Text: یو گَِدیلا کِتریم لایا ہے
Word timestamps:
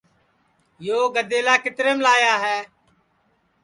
یو 0.87 0.99
گَِدیلا 1.15 1.55
کِتریم 1.63 1.97
لایا 2.05 2.33
ہے 2.43 2.57